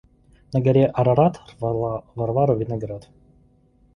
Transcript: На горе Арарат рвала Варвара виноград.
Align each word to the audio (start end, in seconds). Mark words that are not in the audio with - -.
На 0.53 0.59
горе 0.65 0.83
Арарат 0.99 1.35
рвала 1.53 1.93
Варвара 2.17 2.53
виноград. 2.59 3.03